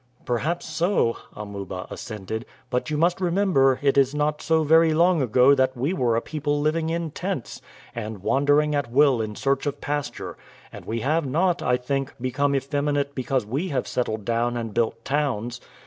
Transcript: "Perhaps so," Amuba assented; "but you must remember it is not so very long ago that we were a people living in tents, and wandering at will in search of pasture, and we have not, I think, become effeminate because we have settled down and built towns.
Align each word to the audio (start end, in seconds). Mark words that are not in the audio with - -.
"Perhaps 0.25 0.65
so," 0.65 1.15
Amuba 1.35 1.85
assented; 1.91 2.47
"but 2.71 2.89
you 2.89 2.97
must 2.97 3.21
remember 3.21 3.77
it 3.83 3.99
is 3.99 4.15
not 4.15 4.41
so 4.41 4.63
very 4.63 4.95
long 4.95 5.21
ago 5.21 5.53
that 5.53 5.77
we 5.77 5.93
were 5.93 6.15
a 6.15 6.21
people 6.23 6.59
living 6.59 6.89
in 6.89 7.11
tents, 7.11 7.61
and 7.93 8.23
wandering 8.23 8.73
at 8.73 8.89
will 8.91 9.21
in 9.21 9.35
search 9.35 9.67
of 9.67 9.79
pasture, 9.79 10.35
and 10.73 10.85
we 10.85 11.01
have 11.01 11.27
not, 11.27 11.61
I 11.61 11.77
think, 11.77 12.15
become 12.19 12.55
effeminate 12.55 13.13
because 13.13 13.45
we 13.45 13.67
have 13.67 13.87
settled 13.87 14.25
down 14.25 14.57
and 14.57 14.73
built 14.73 15.05
towns. 15.05 15.61